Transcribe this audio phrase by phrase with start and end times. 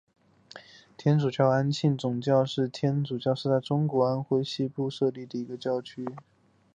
[0.97, 6.07] 天主教安庆总教区是天主教在中国安徽省西部设立的一个教区。